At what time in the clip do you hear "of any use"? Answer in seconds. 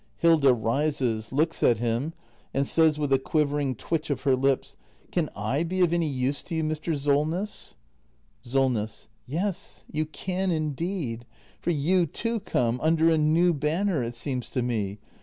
5.81-6.41